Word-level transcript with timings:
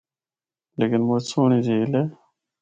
لیکن 0.77 1.01
مُچ 1.07 1.23
سہنڑی 1.31 1.59
جھیل 1.65 1.91
ہے۔ 1.97 2.03